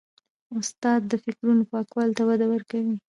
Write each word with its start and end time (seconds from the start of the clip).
استاد 0.59 1.01
د 1.11 1.13
فکرونو 1.23 1.63
پاکوالي 1.71 2.13
ته 2.17 2.23
وده 2.29 2.45
ورکوي. 2.53 2.93